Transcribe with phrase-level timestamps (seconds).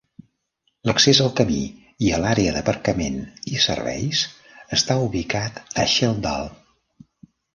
[0.89, 1.57] L'accés al camí,
[2.05, 3.19] i a l'àrea d'aparcament
[3.53, 4.23] i serveis,
[4.79, 6.49] està ubicat a Sheldahl.